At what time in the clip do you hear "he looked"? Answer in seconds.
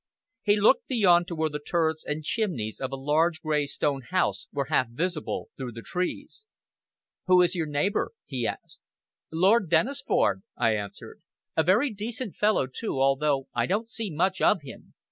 0.41-0.87